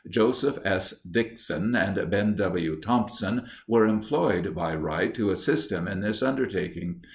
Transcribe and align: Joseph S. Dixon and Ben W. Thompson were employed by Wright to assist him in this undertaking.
Joseph 0.09 0.57
S. 0.65 0.99
Dixon 1.03 1.75
and 1.75 2.09
Ben 2.09 2.33
W. 2.33 2.77
Thompson 2.81 3.43
were 3.67 3.85
employed 3.85 4.55
by 4.55 4.73
Wright 4.73 5.13
to 5.13 5.29
assist 5.29 5.71
him 5.71 5.87
in 5.87 5.99
this 5.99 6.23
undertaking. 6.23 7.03